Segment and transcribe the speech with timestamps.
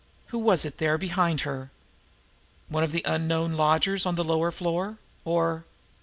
[0.29, 1.69] Who was it there behind her?
[2.69, 5.63] One of the unknown lodgers on the lower floor, or